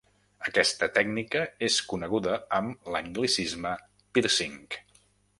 [0.49, 3.75] Aquesta tècnica és coneguda amb l'anglicisme
[4.19, 4.57] pírcing.